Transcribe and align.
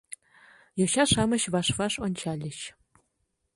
Йоча-шамыч 0.79 1.43
ваш-ваш 1.53 1.93
ончальыч. 2.05 2.57